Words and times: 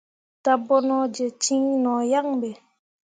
Dabonoje 0.43 1.25
cin 1.41 1.63
no 1.83 1.93
yan 2.11 2.27
be. 2.41 2.49